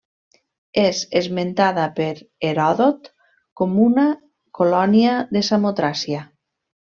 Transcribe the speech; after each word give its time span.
És 0.83 1.01
esmentada 1.19 1.83
per 1.99 2.07
Heròdot 2.49 3.11
com 3.61 3.77
una 3.85 4.07
colònia 4.61 5.19
de 5.37 5.45
Samotràcia. 5.51 6.25